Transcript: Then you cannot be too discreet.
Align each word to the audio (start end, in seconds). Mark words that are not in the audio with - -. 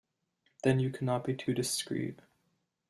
Then 0.63 0.79
you 0.79 0.89
cannot 0.89 1.23
be 1.25 1.35
too 1.35 1.53
discreet. 1.53 2.21